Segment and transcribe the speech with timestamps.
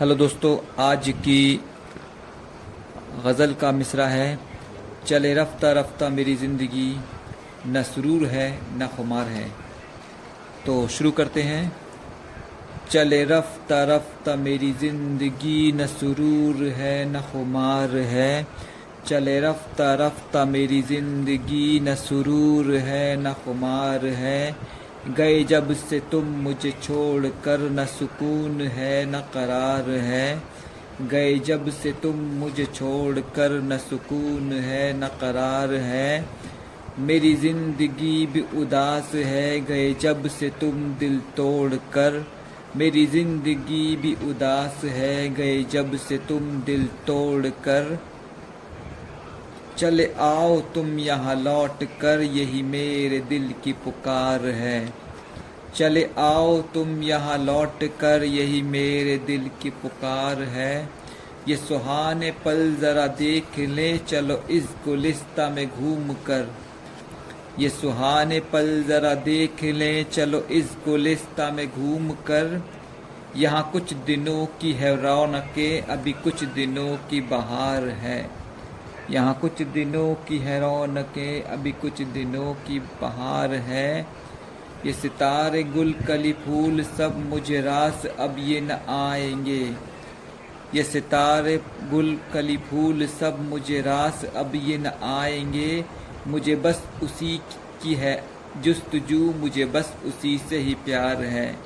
[0.00, 1.60] Hello दोस्तों, आज की
[3.24, 4.38] गज़ल का मिसरा है।
[5.06, 6.96] चले रफ्ता रफ्ता मेरी ज़िंदगी,
[7.66, 9.44] न सुरूर है, न खुमार है।
[10.66, 11.72] तो शुरू करते हैं।
[12.90, 18.46] चले रफ्ता रफ्ता मेरी ज़िंदगी, न सुरूर है, न खुमार है।
[19.06, 24.56] चले रफ्ता रफ्ता मेरी ज़िंदगी, न सुरूर है, न खुमार है।
[25.08, 30.42] गए जब से तुम मुझे छोड़ कर न सुकून है, न करार है।
[31.02, 36.26] गए जब से तुम मुझे छोड़ कर न सुकून है, न करार है।
[36.98, 42.26] मेरी ज़िंदगी भी उदास है। गए जब से तुम दिल तोड़ कर
[42.76, 47.98] मेरी ज़िंदगी भी उदास है। गए जब से तुम दिल तोड़ कर
[49.80, 54.92] चले आओ, तुम यहाँ लौट कर यही मेरे दिल की पुकार है।
[55.74, 60.88] चले आओ, तुम यहाँ लौट कर यही मेरे दिल की पुकार है।
[61.48, 66.50] ये सुहाने पल ज़रा देख ले, चलो इस गुलिस्ता में घूम कर।
[67.58, 72.60] ये सुहाने पल ज़रा देख ले, चलो इस गुलिस्ता में घूम कर।
[73.36, 78.39] यहाँ कुछ दिनों की है रौनकें, अभी कुछ दिनों की बहार है।
[79.10, 84.06] यहाँ कुछ दिनों की है रौनकें, अभी कुछ दिनों की बहार है।
[84.86, 89.72] ये सितारे, गुल, कली, फूल सब मुझे रास, अब ये न आएँगे।
[90.74, 95.84] ये सितारे, गुल, कली, फूल सब मुझे रास, अब ये न आएँगे।
[96.26, 97.40] मुझे बस उसी
[97.82, 98.24] की है,
[98.62, 101.56] जस्तजू, मुझे बस उसी से ही प्यार है।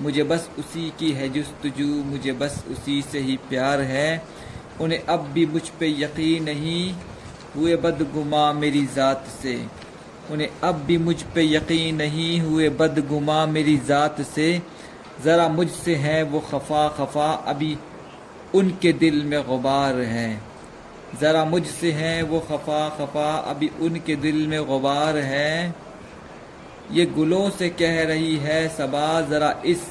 [0.00, 4.38] मुझे बस उसी की है, जस्तजू, मुझे बस उसी से ही प्यार है।
[4.80, 6.92] उन्हें अब भी मुझ पे यकीन नहीं
[7.56, 9.54] हुए बदगुमा मेरी ज़ात से।
[10.32, 14.50] उन्हें अब भी मुझ पे यकीन नहीं हुए बदगुमा मेरी ज़ात से।
[15.24, 17.76] ज़रा मुझसे है वो खफा खफा, अभी
[18.54, 20.30] उनके दिल में गुबार है।
[21.20, 25.74] ज़रा मुझसे है वो खफा खफा, अभी उनके दिल में गुबार है।
[26.92, 29.86] ये गुलों से कह रही है सबा, ज़रा इस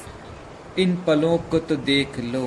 [0.78, 2.46] इन पलों को तो देख लो।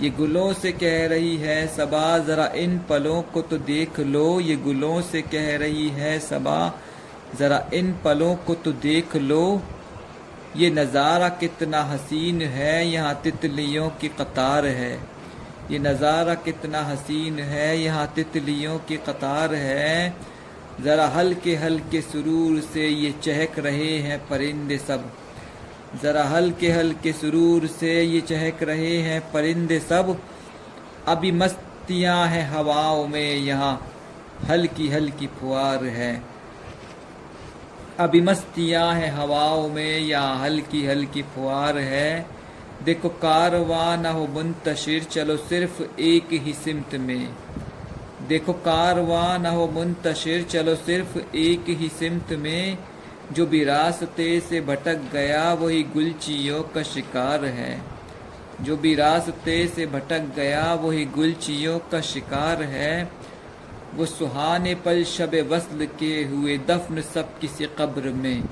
[0.00, 4.56] ये गुलों से कह रही है, सबा, ज़रा इन पलों को तो देख लो। ये
[4.56, 6.80] गुलों से कह रही है, सबा,
[7.38, 9.62] ज़रा इन पलों को तो देख लो।
[10.56, 14.92] ये नज़ारा कितना हसीन है, यहाँ तितलियों की कतार है।
[15.70, 20.14] ये नज़ारा कितना हसीन है, यहाँ तितलियों की कतार है।
[20.80, 25.10] ज़रा हल्के हल्के सुरूर से ये चहक रहे हैं परिंदे सब।
[25.96, 30.20] ज़रा हल्के हल्के सुरूर से ये चहक रहे हैं परिंदे सब।
[31.08, 33.92] अभी मस्तियाँ हैं हवाओं में, यहाँ
[34.48, 36.22] हल्की हल्की फुहार है।
[37.98, 42.26] अभी मस्तियाँ हैं हवाओं में, यहाँ हल्की हल्की फुहार है।
[42.84, 47.28] देखो कारवां न हो मुंतशिर, चलो सिर्फ़ एक ही सिमत में।
[48.28, 52.78] देखो कारवां न हो मुंतशिर, चलो सिर्फ़ एक ही सिमत में।
[53.32, 57.80] जो भी रास्ते से भटक गया, वही गुलचियों का शिकार है।
[58.62, 63.10] जो भी रास्ते से भटक गया, वही गुलचियों का शिकार है।
[63.94, 68.42] वो सुहाने पल शब वसल के हुए दफन सब किसी कब्र में।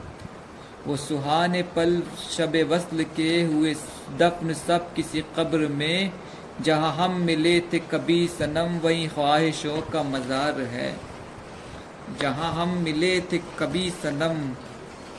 [0.87, 3.75] वो सुहाने पल शब वसल के हुए
[4.19, 6.13] दफन सब किसी कब्र में।
[6.63, 10.91] जहाँ हम मिले थे कभी सनम, वहीं ख्वाहिशों का मज़ार है।
[12.17, 14.37] जहाँ हम मिले थे कभी सनम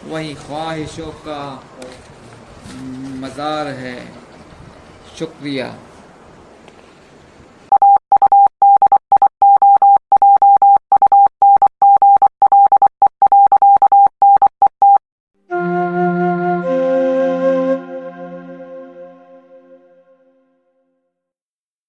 [0.05, 1.41] वही ख्वाहिशों का
[3.22, 3.97] मज़ार है।
[5.19, 5.67] शुक्रिया।